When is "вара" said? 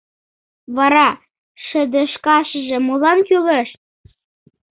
0.77-1.09